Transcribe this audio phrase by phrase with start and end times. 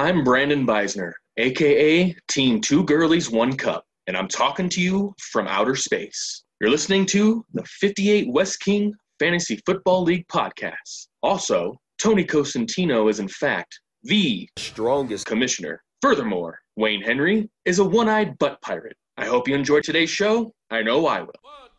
[0.00, 5.46] I'm Brandon Beisner, aka Team Two Gurley's One Kupp, and I'm talking to you from
[5.46, 6.42] outer space.
[6.58, 11.08] You're listening to the 58 West King Fantasy Football League podcast.
[11.22, 15.82] Also, Tony Cosentino is in fact the strongest commissioner.
[16.00, 18.96] Furthermore, Wayne Henry is a one eyed butt pirate.
[19.18, 20.50] I hope you enjoyed today's show.
[20.70, 21.69] I know I will.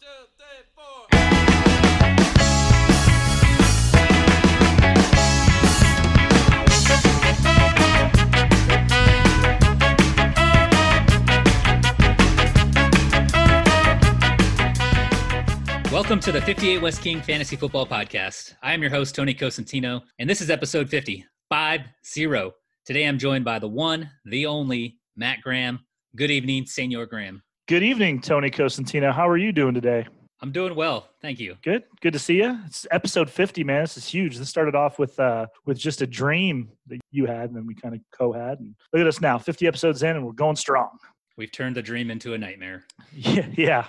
[16.02, 18.56] Welcome to the 58 West King Fantasy Football Podcast.
[18.64, 22.54] I am your host, Tony Cosentino, and this is episode 50, 5 0.
[22.86, 25.86] Today I'm joined by the one, the only, Matt Graham.
[26.16, 27.44] Good evening, Senor Graham.
[27.68, 29.14] Good evening, Tony Cosentino.
[29.14, 30.08] How are you doing today?
[30.42, 31.08] I'm doing well.
[31.22, 31.56] Thank you.
[31.62, 31.84] Good.
[32.02, 32.58] Good to see you.
[32.66, 33.84] It's episode 50, man.
[33.84, 34.40] This is huge.
[34.40, 37.76] This started off with uh with just a dream that you had and then we
[37.76, 40.98] kind of co-had and look at us now, 50 episodes in and we're going strong.
[41.38, 42.86] We've turned the dream into a nightmare.
[43.14, 43.86] Yeah, yeah.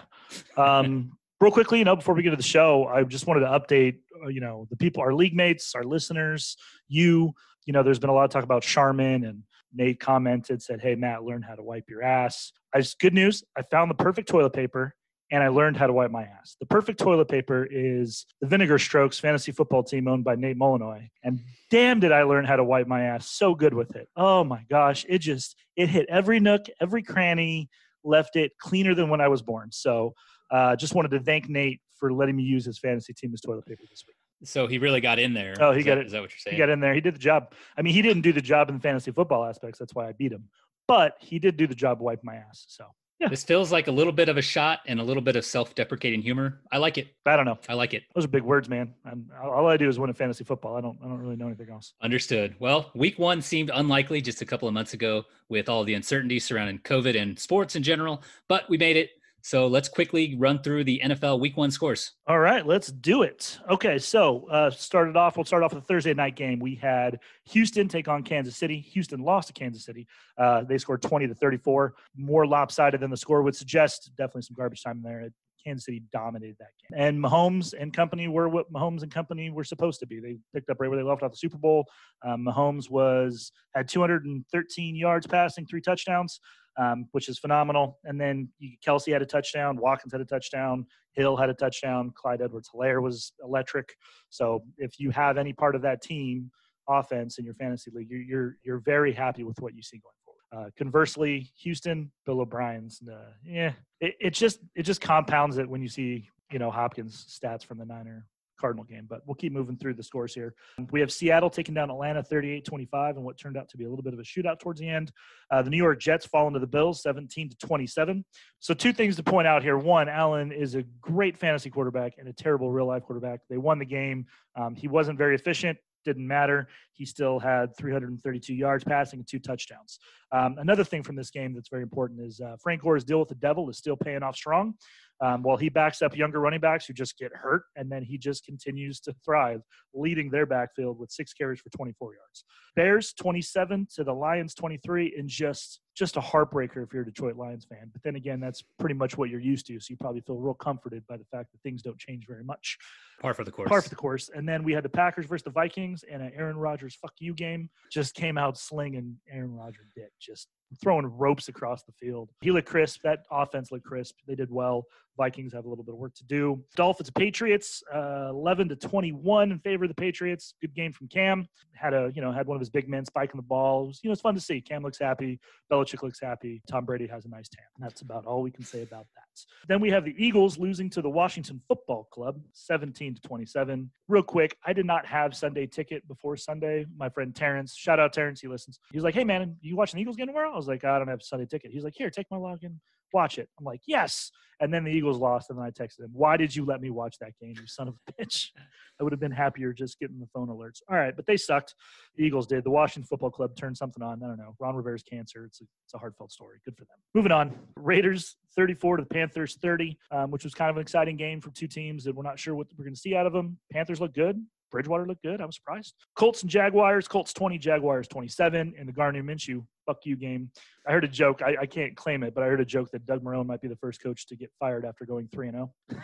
[0.58, 3.46] Um real quickly, you know, before we get to the show, I just wanted to
[3.46, 6.56] update, uh, you know, the people, our league mates, our listeners,
[6.88, 7.34] you.
[7.66, 10.94] You know, there's been a lot of talk about Charmin, and Nate commented, said, "Hey,
[10.96, 13.44] Matt, learn how to wipe your ass." I just good news.
[13.56, 14.96] I found the perfect toilet paper,
[15.30, 16.56] and I learned how to wipe my ass.
[16.58, 21.08] The perfect toilet paper is the Vinegar Strokes fantasy football team owned by Nate Molinoy,
[21.22, 21.40] and
[21.70, 24.08] damn, did I learn how to wipe my ass so good with it.
[24.16, 27.68] Oh my gosh, it just it hit every nook, every cranny,
[28.02, 29.70] left it cleaner than when I was born.
[29.70, 30.14] So
[30.52, 33.66] uh, just wanted to thank Nate for letting me use his fantasy team as toilet
[33.66, 34.16] paper this week.
[34.44, 35.54] So he really got in there.
[35.60, 36.06] Oh, he is got that, it.
[36.06, 36.56] Is that what you're saying?
[36.56, 36.94] He got in there.
[36.94, 37.52] He did the job.
[37.76, 39.78] I mean, he didn't do the job in the fantasy football aspects.
[39.78, 40.44] That's why I beat him.
[40.86, 42.64] But he did do the job wipe my ass.
[42.68, 42.86] So
[43.20, 45.44] yeah, This feels like a little bit of a shot and a little bit of
[45.44, 46.60] self-deprecating humor.
[46.72, 47.06] I like it.
[47.24, 47.58] I don't know.
[47.68, 48.02] I like it.
[48.16, 48.94] Those are big words, man.
[49.04, 50.76] I'm, all I do is win a fantasy football.
[50.76, 50.98] I don't.
[51.04, 51.94] I don't really know anything else.
[52.02, 52.56] Understood.
[52.58, 56.40] Well, week one seemed unlikely just a couple of months ago with all the uncertainty
[56.40, 59.10] surrounding COVID and sports in general, but we made it.
[59.42, 62.12] So let's quickly run through the NFL week one scores.
[62.26, 63.58] All right, let's do it.
[63.68, 65.36] Okay, so uh, started off.
[65.36, 66.60] We'll start off with a Thursday night game.
[66.60, 68.78] We had Houston take on Kansas City.
[68.78, 70.06] Houston lost to Kansas City.
[70.38, 71.94] Uh, they scored twenty to thirty-four.
[72.16, 74.12] More lopsided than the score would suggest.
[74.16, 75.28] Definitely some garbage time there.
[75.64, 79.64] Kansas City dominated that game, and Mahomes and company were what Mahomes and company were
[79.64, 80.20] supposed to be.
[80.20, 81.84] They picked up right where they left off the Super Bowl.
[82.24, 86.40] Um, Mahomes was had 213 yards passing, three touchdowns
[86.78, 87.98] um, which is phenomenal.
[88.04, 88.48] And then
[88.86, 93.02] Kelce had a touchdown, Watkins had a touchdown, Hill had a touchdown, Clyde Edwards Helaire
[93.02, 93.94] was electric.
[94.30, 96.50] So if you have any part of that team
[96.88, 100.14] offense in your fantasy league, you're you're, you're very happy with what you see going.
[100.54, 105.80] Uh, conversely, Houston, Bill O'Brien's, uh, yeah, it, it just it just compounds it when
[105.80, 108.26] you see you know Hopkins stats from the Niner
[108.62, 110.54] Cardinal game, but we'll keep moving through the scores here.
[110.92, 113.88] We have Seattle taking down Atlanta 38 25 and what turned out to be a
[113.88, 115.10] little bit of a shootout towards the end.
[115.50, 118.24] Uh, the New York Jets fall into the Bills 17 to 27.
[118.60, 119.76] So, two things to point out here.
[119.76, 123.40] One, Allen is a great fantasy quarterback and a terrible real life quarterback.
[123.50, 124.26] They won the game.
[124.54, 125.76] Um, he wasn't very efficient.
[126.04, 126.68] Didn't matter.
[126.92, 129.98] He still had 332 yards passing and two touchdowns.
[130.32, 133.28] Um, another thing from this game that's very important is uh, Frank Gore's deal with
[133.28, 134.74] the devil is still paying off strong
[135.20, 138.18] um, while he backs up younger running backs who just get hurt, and then he
[138.18, 139.60] just continues to thrive,
[139.94, 142.44] leading their backfield with six carries for 24 yards.
[142.74, 147.36] Bears 27 to the Lions 23, in just just a heartbreaker if you're a Detroit
[147.36, 147.90] Lions fan.
[147.92, 150.54] But then again, that's pretty much what you're used to, so you probably feel real
[150.54, 152.78] comforted by the fact that things don't change very much.
[153.20, 153.68] Par for the course.
[153.68, 154.30] Par for the course.
[154.34, 157.34] And then we had the Packers versus the Vikings, and an Aaron Rodgers fuck you
[157.34, 157.68] game.
[157.90, 160.48] Just came out slinging Aaron Rodgers dick, just
[160.82, 162.30] throwing ropes across the field.
[162.40, 163.00] He looked crisp.
[163.02, 164.16] That offense looked crisp.
[164.26, 164.86] They did well.
[165.16, 166.62] Vikings have a little bit of work to do.
[166.76, 170.54] Dolphins Patriots, uh, 11 to 21 in favor of the Patriots.
[170.60, 171.46] Good game from Cam.
[171.74, 173.84] Had a you know had one of his big men spiking the ball.
[173.84, 174.60] It was, you know it's fun to see.
[174.60, 175.40] Cam looks happy.
[175.70, 176.62] Belichick looks happy.
[176.68, 177.64] Tom Brady has a nice tan.
[177.78, 179.44] That's about all we can say about that.
[179.68, 183.90] Then we have the Eagles losing to the Washington Football Club, 17 to 27.
[184.08, 186.86] Real quick, I did not have Sunday ticket before Sunday.
[186.96, 188.78] My friend Terrence, shout out Terrence, he listens.
[188.92, 191.08] He's like, "Hey man, you watching the Eagles game tomorrow?" I was like, "I don't
[191.08, 192.76] have Sunday ticket." He's like, "Here, take my login."
[193.12, 193.48] Watch it.
[193.58, 194.30] I'm like, yes.
[194.60, 196.90] And then the Eagles lost, and then I texted him, why did you let me
[196.90, 198.50] watch that game, you son of a bitch?
[199.00, 200.80] I would have been happier just getting the phone alerts.
[200.88, 201.74] All right, but they sucked.
[202.16, 202.62] The Eagles did.
[202.62, 204.22] The Washington Football Club turned something on.
[204.22, 204.54] I don't know.
[204.60, 205.46] Ron Rivera's cancer.
[205.46, 206.58] It's a, it's a heartfelt story.
[206.64, 206.96] Good for them.
[207.14, 207.52] Moving on.
[207.76, 211.50] Raiders 34 to the Panthers 30, um, which was kind of an exciting game for
[211.50, 213.58] two teams that we're not sure what we're going to see out of them.
[213.72, 214.40] Panthers look good.
[214.72, 215.40] Bridgewater looked good.
[215.40, 215.94] I was surprised.
[216.16, 217.06] Colts and Jaguars.
[217.06, 220.50] Colts 20, Jaguars 27 in the Gardner Minshew fuck you game.
[220.86, 221.42] I heard a joke.
[221.42, 223.68] I, I can't claim it, but I heard a joke that Doug Marrone might be
[223.68, 225.56] the first coach to get fired after going 3 and
[225.90, 226.02] 0.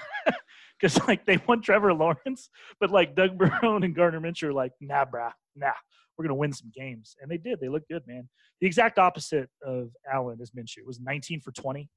[0.80, 2.50] Because, like, they want Trevor Lawrence,
[2.80, 5.72] but, like, Doug Marrone and Gardner Minshew are like, nah, brah, nah.
[6.16, 7.16] we're going to win some games.
[7.20, 7.60] And they did.
[7.60, 8.28] They looked good, man.
[8.60, 10.78] The exact opposite of Allen is Minshew.
[10.78, 11.88] It was 19 for 20.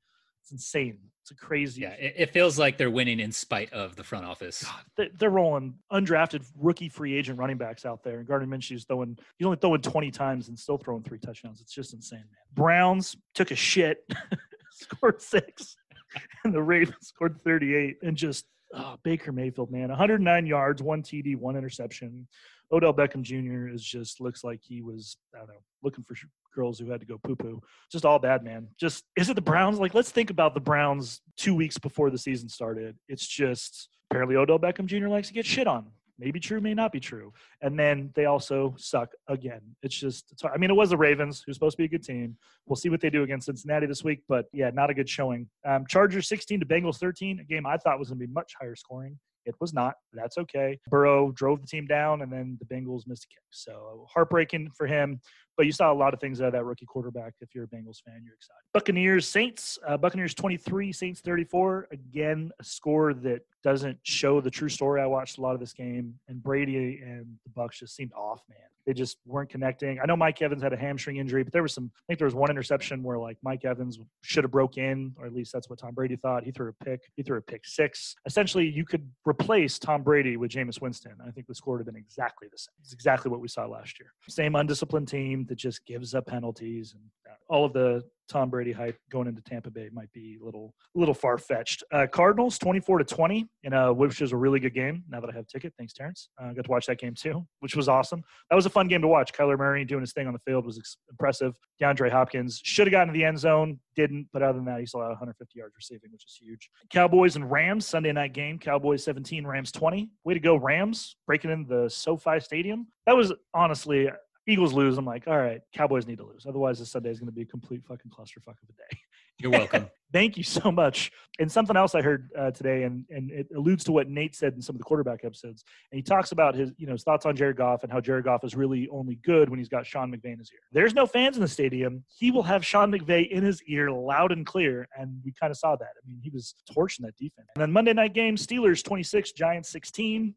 [0.41, 0.97] It's insane.
[1.21, 1.81] It's a crazy.
[1.81, 4.65] Yeah, it, it, feels like they're winning in spite of the front office.
[4.97, 8.19] God, they're rolling undrafted rookie free agent running backs out there.
[8.19, 11.61] And Gardner Minshew's throwing, he's only throwing 20 times and still throwing three touchdowns.
[11.61, 12.25] It's just insane, man.
[12.53, 14.03] Browns took a shit,
[14.71, 15.75] scored six,
[16.43, 17.97] and the Ravens scored 38.
[18.01, 22.27] And just oh, Baker Mayfield, man, 109 yards, one TD, one interception.
[22.71, 23.67] Odell Beckham Jr.
[23.67, 25.53] is just looks like he was I don't know
[25.83, 26.15] looking for
[26.53, 27.61] girls who had to go poo poo.
[27.91, 28.67] Just all bad, man.
[28.79, 29.79] Just is it the Browns?
[29.79, 32.95] Like let's think about the Browns two weeks before the season started.
[33.07, 35.07] It's just apparently Odell Beckham Jr.
[35.07, 35.87] likes to get shit on.
[36.21, 37.33] Maybe true, may not be true.
[37.61, 39.61] And then they also suck again.
[39.81, 42.03] It's just, it's I mean, it was the Ravens, who's supposed to be a good
[42.03, 42.37] team.
[42.67, 45.49] We'll see what they do against Cincinnati this week, but yeah, not a good showing.
[45.65, 48.53] Um, Chargers 16 to Bengals 13, a game I thought was going to be much
[48.61, 49.17] higher scoring.
[49.45, 49.95] It was not.
[50.13, 50.77] That's okay.
[50.87, 53.43] Burrow drove the team down, and then the Bengals missed a kick.
[53.49, 55.19] So heartbreaking for him.
[55.61, 57.35] But you saw a lot of things out of that rookie quarterback.
[57.39, 58.63] If you're a Bengals fan, you're excited.
[58.73, 59.77] Buccaneers, Saints.
[59.87, 61.89] Uh, Buccaneers 23, Saints 34.
[61.91, 65.01] Again, a score that doesn't show the true story.
[65.01, 68.41] I watched a lot of this game, and Brady and the Bucs just seemed off,
[68.49, 68.57] man.
[68.85, 69.99] They just weren't connecting.
[69.99, 71.91] I know Mike Evans had a hamstring injury, but there was some.
[71.95, 75.27] I think there was one interception where like Mike Evans should have broke in, or
[75.27, 76.43] at least that's what Tom Brady thought.
[76.43, 77.01] He threw a pick.
[77.15, 78.15] He threw a pick six.
[78.25, 81.13] Essentially, you could replace Tom Brady with Jameis Winston.
[81.25, 82.73] I think the score would have been exactly the same.
[82.81, 84.13] It's exactly what we saw last year.
[84.27, 87.03] Same undisciplined team that just gives up penalties and
[87.49, 91.13] all of the Tom Brady hype going into Tampa Bay might be a little little
[91.13, 91.83] far fetched.
[91.91, 95.03] Uh, Cardinals 24 to 20 in a which was a really good game.
[95.09, 96.29] Now that I have ticket, thanks Terrence.
[96.39, 98.23] I uh, got to watch that game too, which was awesome.
[98.49, 99.33] That was a fun game to watch.
[99.33, 101.53] Kyler Murray doing his thing on the field was ex- impressive.
[101.81, 104.85] DeAndre Hopkins should have gotten to the end zone, didn't, but other than that, he
[104.85, 106.69] still had 150 yards receiving, which is huge.
[106.89, 108.57] Cowboys and Rams Sunday night game.
[108.57, 110.09] Cowboys 17, Rams 20.
[110.23, 111.17] Way to go, Rams!
[111.27, 112.87] Breaking in the SoFi Stadium.
[113.05, 114.09] That was honestly
[114.47, 116.45] Eagles lose, I'm like, all right, Cowboys need to lose.
[116.47, 118.99] Otherwise, this Sunday is going to be a complete fucking clusterfuck of a day.
[119.39, 119.89] You're welcome.
[120.13, 121.11] Thank you so much.
[121.39, 124.53] And something else I heard uh, today, and, and it alludes to what Nate said
[124.53, 125.63] in some of the quarterback episodes.
[125.91, 128.25] And he talks about his, you know, his thoughts on Jared Goff and how Jared
[128.25, 130.59] Goff is really only good when he's got Sean McVay in his ear.
[130.71, 132.03] There's no fans in the stadium.
[132.07, 134.87] He will have Sean McVay in his ear loud and clear.
[134.97, 135.91] And we kind of saw that.
[136.03, 137.47] I mean, he was torching that defense.
[137.55, 140.35] And then Monday night game, Steelers 26, Giants 16.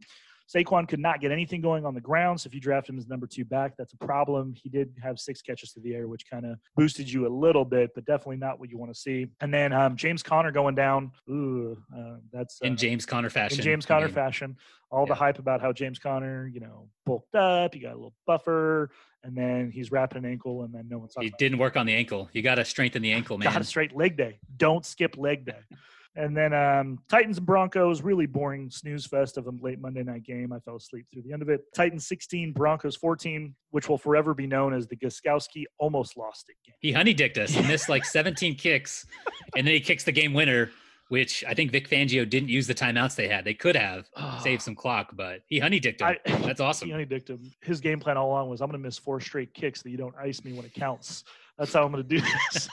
[0.53, 2.41] Saquon could not get anything going on the ground.
[2.41, 4.55] So if you draft him as number two back, that's a problem.
[4.55, 7.65] He did have six catches to the air, which kind of boosted you a little
[7.65, 9.27] bit, but definitely not what you want to see.
[9.41, 11.13] And then um, James Conner going down.
[11.31, 13.59] Ooh, uh, that's uh, in James Conner fashion.
[13.59, 14.57] In James Conner fashion.
[14.91, 15.09] All yeah.
[15.09, 17.75] the hype about how James Conner, you know, bulked up.
[17.75, 18.91] He got a little buffer,
[19.25, 21.15] and then he's wrapping an ankle, and then no one's.
[21.19, 22.29] He didn't work on the ankle.
[22.33, 23.53] You got to strengthen the ankle, man.
[23.53, 24.39] Got to straight leg day.
[24.57, 25.59] Don't skip leg day.
[26.17, 30.23] And then um, Titans and Broncos, really boring snooze fest of a late Monday night
[30.23, 30.53] game.
[30.53, 31.63] I fell asleep through the end of it.
[31.75, 36.57] Titans 16, Broncos 14, which will forever be known as the Gostkowski almost lost it
[36.65, 36.75] game.
[36.79, 37.51] He honey dicked us.
[37.51, 39.07] He missed like 17 kicks,
[39.57, 40.71] and then he kicks the game winner,
[41.09, 43.45] which I think Vic Fangio didn't use the timeouts they had.
[43.45, 44.41] They could have oh.
[44.41, 46.09] saved some clock, but he honey dicked him.
[46.09, 46.87] I, That's awesome.
[46.87, 47.51] He honey dicked him.
[47.61, 49.97] His game plan all along was I'm going to miss four straight kicks that you
[49.97, 51.25] don't ice me when it counts.
[51.59, 52.21] That's how I'm going to do
[52.53, 52.69] this.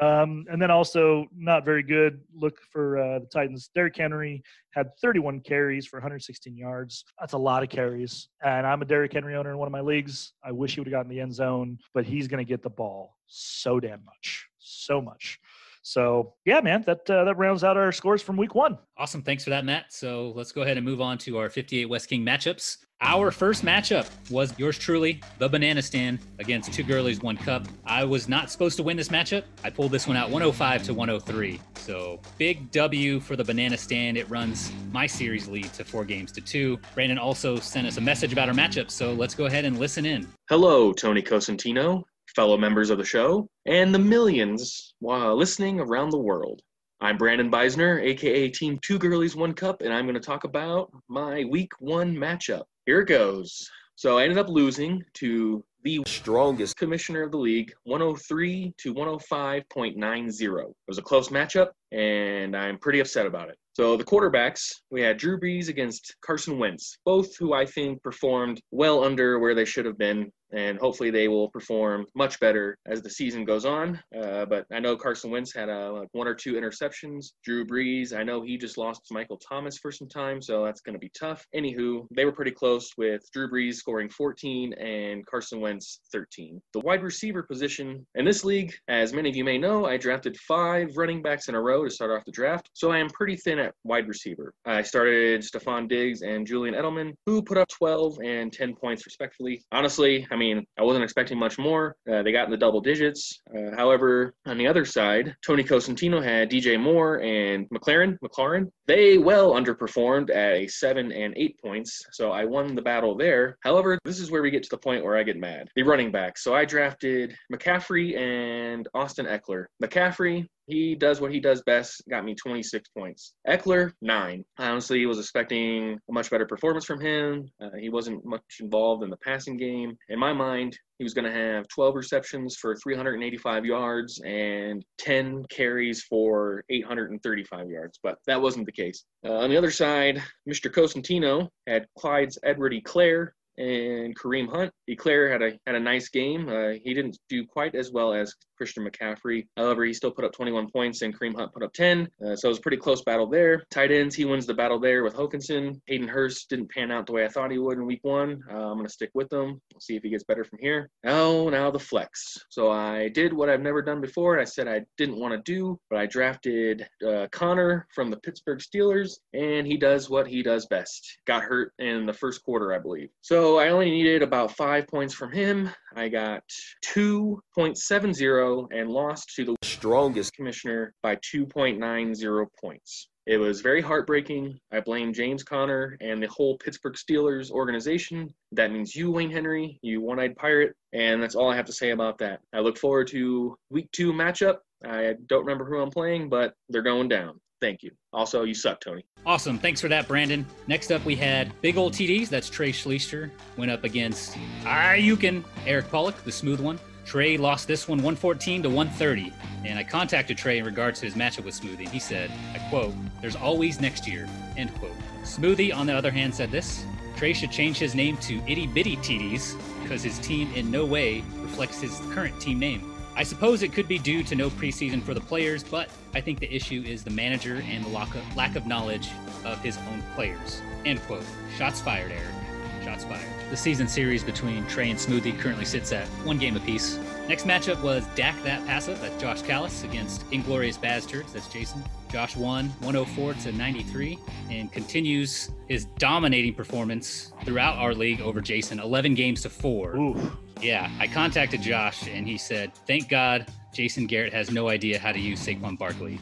[0.00, 3.70] Um, and then also not very good look for uh, the Titans.
[3.74, 7.04] Derrick Henry had 31 carries for 116 yards.
[7.18, 8.28] That's a lot of carries.
[8.42, 10.32] And I'm a Derrick Henry owner in one of my leagues.
[10.42, 12.70] I wish he would have gotten the end zone, but he's going to get the
[12.70, 15.38] ball so damn much, so much.
[15.82, 18.78] So yeah, man, that uh, that rounds out our scores from week one.
[18.96, 19.92] Awesome, thanks for that, Matt.
[19.92, 22.78] So let's go ahead and move on to our 58 West King matchups.
[23.02, 27.66] Our first matchup was yours truly, the Banana Stand against Two Gurley's, One Kupp.
[27.86, 29.44] I was not supposed to win this matchup.
[29.64, 31.58] I pulled this one out 105 to 103.
[31.76, 34.18] So big W for the Banana Stand.
[34.18, 36.78] It runs my series lead to four games to two.
[36.94, 40.04] Brandon also sent us a message about our matchup, so let's go ahead and listen
[40.04, 40.28] in.
[40.50, 46.18] Hello, Tony Cosentino, fellow members of the show, and the millions while listening around the
[46.18, 46.60] world.
[47.00, 50.92] I'm Brandon Beisner, aka Team Two Gurley's One Kupp, and I'm going to talk about
[51.08, 52.64] my Week One matchup.
[52.86, 53.68] Here it goes.
[53.96, 60.62] So I ended up losing to the strongest commissioner of the league, 103 to 105.90.
[60.62, 63.56] It was a close matchup, and I'm pretty upset about it.
[63.72, 68.60] So the quarterbacks, we had Drew Brees against Carson Wentz, both who I think performed
[68.70, 73.02] well under where they should have been and hopefully they will perform much better as
[73.02, 74.00] the season goes on.
[74.16, 77.32] Uh, but I know Carson Wentz had a, like one or two interceptions.
[77.44, 80.94] Drew Brees, I know he just lost Michael Thomas for some time, so that's going
[80.94, 81.44] to be tough.
[81.54, 86.60] Anywho, they were pretty close with Drew Brees scoring 14 and Carson Wentz 13.
[86.72, 90.36] The wide receiver position in this league, as many of you may know, I drafted
[90.36, 93.36] five running backs in a row to start off the draft, so I am pretty
[93.36, 94.52] thin at wide receiver.
[94.64, 99.62] I started Stefon Diggs and Julian Edelman, who put up 12 and 10 points respectively.
[99.72, 101.94] Honestly, I mean, I wasn't expecting much more.
[102.10, 103.40] Uh, they got in the double digits.
[103.54, 108.16] Uh, however, on the other side, Tony Cosentino had DJ Moore and McLaurin.
[108.24, 113.16] McLaurin They well underperformed at a seven and eight points, so I won the battle
[113.16, 113.58] there.
[113.62, 115.68] However, this is where we get to the point where I get mad.
[115.76, 116.38] The running back.
[116.38, 119.66] So I drafted McCaffrey and Austin Ekeler.
[119.82, 123.34] McCaffrey he does what he does best, got me 26 points.
[123.48, 124.44] Ekeler, nine.
[124.58, 127.50] I honestly was expecting a much better performance from him.
[127.60, 129.96] Uh, he wasn't much involved in the passing game.
[130.08, 135.44] In my mind, he was going to have 12 receptions for 385 yards and 10
[135.50, 139.04] carries for 835 yards, but that wasn't the case.
[139.26, 140.70] Uh, on the other side, Mr.
[140.72, 144.72] Cosentino had Clyde's Edwards-Helaire, and Kareem Hunt.
[144.88, 146.48] Eclair had a had a nice game.
[146.48, 149.46] Uh, he didn't do quite as well as Christian McCaffrey.
[149.56, 152.06] However, he still put up 21 points, and Kareem Hunt put up 10.
[152.22, 153.62] Uh, so it was a pretty close battle there.
[153.70, 155.80] Tight ends, he wins the battle there with Hockenson.
[155.86, 158.42] Hayden Hurst didn't pan out the way I thought he would in week one.
[158.50, 159.62] Uh, I'm going to stick with him.
[159.72, 160.90] We'll see if he gets better from here.
[161.02, 162.36] Now, now the flex.
[162.50, 164.38] So I did what I've never done before.
[164.38, 168.58] I said I didn't want to do, but I drafted uh, Conner from the Pittsburgh
[168.58, 171.18] Steelers, and he does what he does best.
[171.26, 173.08] Got hurt in the first quarter, I believe.
[173.22, 175.70] So I only needed about five points from him.
[175.96, 176.42] I got
[176.86, 183.08] 2.70 and lost to the strongest commissioner by 2.90 points.
[183.26, 184.58] It was very heartbreaking.
[184.72, 188.34] I blame James Conner and the whole Pittsburgh Steelers organization.
[188.52, 190.74] That means you, Wayne Henry, you one eyed pirate.
[190.92, 192.40] And that's all I have to say about that.
[192.52, 194.56] I look forward to week two matchup.
[194.84, 197.38] I don't remember who I'm playing, but they're going down.
[197.60, 197.90] Thank you.
[198.12, 199.04] Also, you suck, Tony.
[199.26, 199.58] Awesome.
[199.58, 200.46] Thanks for that, Brandon.
[200.66, 202.28] Next up, we had Big Old TDs.
[202.28, 203.30] That's Trey Schleister.
[203.58, 206.80] Went up against ah, Ayukin, Eric Pollock, the smooth one.
[207.10, 209.32] Trey lost this one 114 to 130.
[209.64, 211.88] And I contacted Trey in regards to his matchup with Smoothie.
[211.88, 214.94] He said, I quote, there's always next year, end quote.
[215.24, 216.84] Smoothie, on the other hand, said this
[217.16, 221.24] Trey should change his name to Itty Bitty TDs because his team in no way
[221.38, 222.94] reflects his current team name.
[223.16, 226.38] I suppose it could be due to no preseason for the players, but I think
[226.38, 229.08] the issue is the manager and the lack of knowledge
[229.44, 230.62] of his own players.
[230.84, 231.24] End quote.
[231.58, 232.84] Shots fired, Eric.
[232.84, 233.39] Shots fired.
[233.50, 237.00] The season series between Trey and Smoothie currently sits at one game apiece.
[237.28, 241.82] Next matchup was Dak That Passive, that's Josh Callis, against Inglorious Bastards, that's Jason.
[242.12, 244.18] Josh won 104 to 93
[244.50, 250.14] and continues his dominating performance throughout our league over Jason, 11 games to four.
[250.60, 255.10] Yeah, I contacted Josh and he said, "Thank God Jason Garrett has no idea how
[255.10, 256.20] to use Saquon Barkley."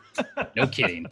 [0.56, 1.06] no kidding.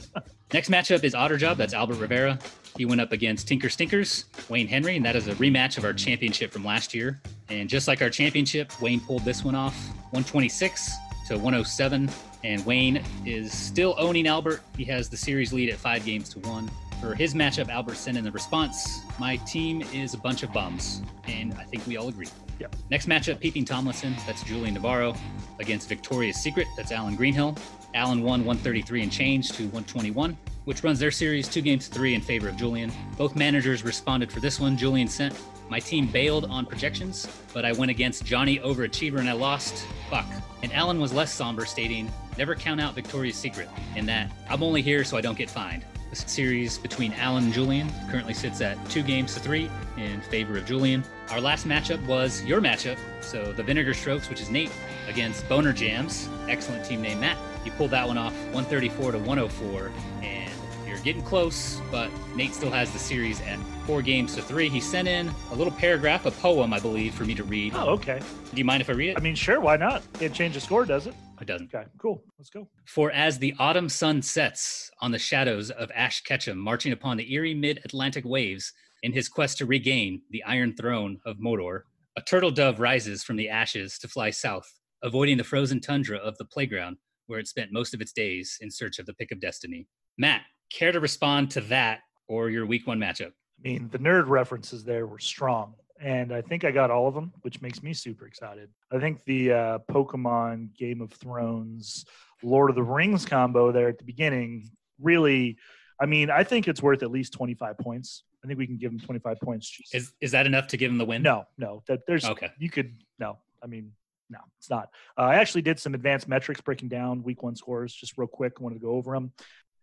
[0.57, 1.59] Next matchup is Otter Job.
[1.59, 2.39] That's Albert Rivera.
[2.79, 5.93] He went up against Tinker Stinkers, Wayne Henry, and that is a rematch of our
[5.93, 7.21] championship from last year.
[7.51, 9.77] And just like our championship, Wayne pulled this one off
[10.13, 10.93] 126
[11.29, 12.11] to 107.
[12.43, 14.63] And Wayne is still owning Albert.
[14.79, 16.71] He has the series lead at five games to one.
[17.01, 21.03] For his matchup, Albert sent in the response My team is a bunch of bums.
[21.29, 22.29] And I think we all agree.
[22.59, 22.75] Yep.
[22.91, 25.15] Next matchup, Peeping Tomlinson, that's Julian Navarro,
[25.59, 27.57] against Victoria's Secret, that's Alan Greenhill.
[27.95, 32.15] Allen won 133 and change to 121, which runs their series two games to three
[32.15, 32.91] in favor of Julian.
[33.19, 34.77] Both managers responded for this one.
[34.77, 35.35] Julian sent,
[35.69, 39.87] My team bailed on projections, but I went against Johnny Overachiever and I lost.
[40.09, 40.27] Fuck.
[40.63, 44.81] And Allen was less somber, stating, Never count out Victoria's Secret, in that I'm only
[44.81, 45.85] here so I don't get fined.
[46.11, 50.57] The series between Allen and Julian currently sits at two games to three in favor
[50.57, 51.05] of Julian.
[51.31, 54.71] Our last matchup was your matchup, so the Vinegar Strokes, which is Nate,
[55.09, 57.37] against Boner Jams, excellent team name Matt.
[57.65, 59.91] You pulled that one off 134 to 104,
[60.23, 60.53] and
[60.87, 64.69] you're getting close, but Nate still has the series at four games to three.
[64.69, 67.73] He sent in a little paragraph, a poem, I believe, for me to read.
[67.75, 68.21] Oh, okay.
[68.53, 69.19] Do you mind if I read it?
[69.19, 70.03] I mean, sure, why not?
[70.15, 71.15] Can't change the score, does it?
[71.41, 71.75] It doesn't.
[71.75, 72.23] Okay, cool.
[72.39, 72.69] Let's go.
[72.87, 77.33] For as the autumn sun sets on the shadows of Ash Ketchum, marching upon the
[77.33, 81.83] eerie mid Atlantic waves in his quest to regain the Iron Throne of Mordor,
[82.17, 84.67] a turtle dove rises from the ashes to fly south,
[85.03, 88.71] avoiding the frozen tundra of the playground where it spent most of its days in
[88.71, 89.87] search of the pick of destiny.
[90.17, 93.33] Matt, care to respond to that or your week one matchup?
[93.59, 97.15] I mean, the nerd references there were strong and I think I got all of
[97.15, 98.69] them, which makes me super excited.
[98.93, 102.05] I think the uh, Pokemon Game of Thrones
[102.43, 105.57] Lord of the Rings combo there at the beginning really,
[106.01, 108.23] I mean, I think it's worth at least 25 points.
[108.45, 109.69] I think we can give them 25 points.
[109.69, 111.23] Just, Is is that enough to give him the win?
[111.23, 112.51] no, no, that there's Okay.
[112.59, 113.39] you could no.
[113.63, 113.93] I mean,
[114.31, 114.91] no, it's not.
[115.19, 118.55] Uh, I actually did some advanced metrics breaking down week one scores just real quick.
[118.61, 119.33] I wanted to go over them.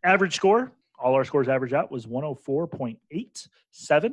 [0.04, 4.12] Average score, all our scores average out was 104.87.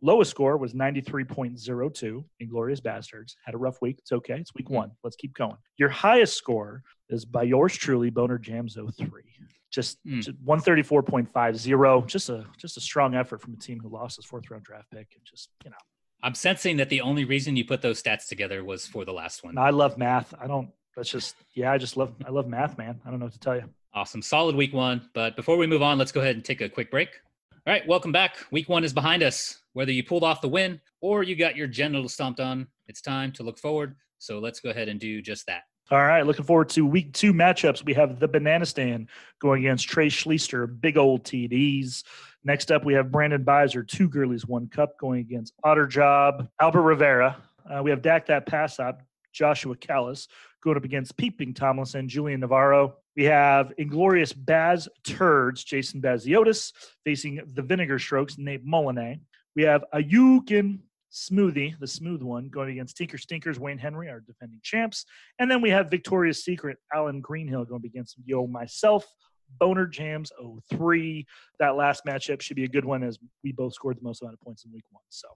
[0.00, 2.02] Lowest score was 93.02.
[2.02, 3.96] in Inglorious Bastards had a rough week.
[3.98, 4.34] It's okay.
[4.38, 4.92] It's week one.
[5.02, 5.56] Let's keep going.
[5.76, 9.22] Your highest score is by yours truly, Boner Jams 03.
[9.70, 10.22] Just, Mm.
[10.22, 12.06] just 134.50.
[12.06, 14.90] Just a just a strong effort from a team who lost his fourth round draft
[14.90, 15.76] pick and just, you know.
[16.22, 19.44] I'm sensing that the only reason you put those stats together was for the last
[19.44, 19.56] one.
[19.58, 20.34] I love math.
[20.40, 20.70] I don't.
[20.96, 21.70] That's just yeah.
[21.70, 22.12] I just love.
[22.26, 23.00] I love math, man.
[23.06, 23.64] I don't know what to tell you.
[23.94, 24.20] Awesome.
[24.22, 25.08] Solid week one.
[25.14, 27.10] But before we move on, let's go ahead and take a quick break.
[27.68, 28.38] All right, welcome back.
[28.50, 29.58] Week one is behind us.
[29.74, 33.30] Whether you pulled off the win or you got your genitals stomped on, it's time
[33.32, 33.94] to look forward.
[34.16, 35.64] So let's go ahead and do just that.
[35.90, 37.84] All right, looking forward to week two matchups.
[37.84, 42.04] We have the Banana Stand going against Trey Schleister, big old TDs.
[42.42, 46.80] Next up, we have Brandon Beisner, two Gurley's, one Kupp, going against Otter Job, Albert
[46.80, 47.36] Rivera.
[47.70, 49.02] Uh, we have Dak that pass up,
[49.34, 50.26] Joshua Callis,
[50.62, 52.96] going up against Peeping Tomlinson, Julian Navarro.
[53.18, 56.72] We have Inglorious Baz Turds, Jason Baziotis,
[57.04, 59.18] facing the Vinegar Strokes, Nate Molinet.
[59.56, 60.78] We have Ayukin
[61.12, 65.04] Smoothie, the smooth one, going against Tinker Stinkers, Wayne Henry, our defending champs.
[65.40, 69.04] And then we have Victoria's Secret, Alan Greenhill, going against Yo myself,
[69.58, 70.30] Boner Jams
[70.72, 71.26] 03.
[71.58, 74.34] That last matchup should be a good one as we both scored the most amount
[74.34, 75.02] of points in week one.
[75.08, 75.26] So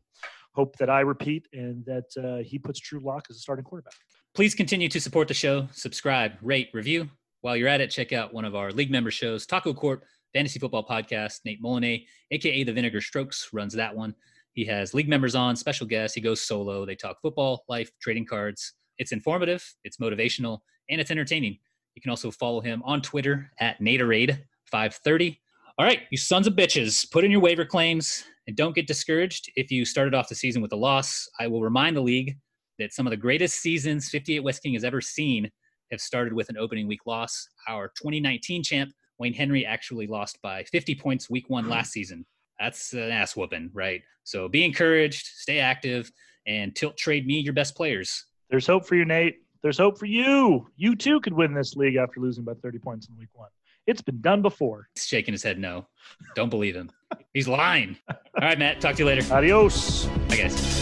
[0.54, 3.94] hope that I repeat and that uh, he puts Drew Lock as a starting quarterback.
[4.36, 7.10] Please continue to support the show, subscribe, rate, review.
[7.42, 10.86] While you're at it, check out one of our league member shows, TacoCorp Fantasy Football
[10.86, 11.40] Podcast.
[11.44, 14.14] Nate Molinet, aka the Vinegar Strokes, runs that one.
[14.52, 16.14] He has league members on, special guests.
[16.14, 16.86] He goes solo.
[16.86, 18.74] They talk football, life, trading cards.
[18.98, 21.58] It's informative, it's motivational, and it's entertaining.
[21.96, 25.38] You can also follow him on Twitter at Naderade530.
[25.78, 29.50] All right, you sons of bitches, put in your waiver claims and don't get discouraged
[29.56, 31.28] if you started off the season with a loss.
[31.40, 32.36] I will remind the league
[32.78, 35.50] that some of the greatest seasons 58 West King has ever seen
[35.92, 37.46] have started with an opening week loss.
[37.68, 41.92] Our 2019 champ, Wayne Henry, actually lost by 50 points week one last mm.
[41.92, 42.26] season.
[42.58, 44.02] That's an ass whooping, right?
[44.24, 46.10] So be encouraged, stay active,
[46.46, 48.24] and tilt trade me your best players.
[48.50, 49.36] There's hope for you, Nate.
[49.62, 50.68] There's hope for you.
[50.76, 53.48] You too could win this league after losing by 30 points in week one.
[53.86, 54.88] It's been done before.
[54.94, 55.86] He's shaking his head no.
[56.34, 56.90] Don't believe him.
[57.34, 57.96] He's lying.
[58.08, 58.80] All right, Matt.
[58.80, 59.32] Talk to you later.
[59.32, 60.06] Adios.
[60.28, 60.81] Bye, guys.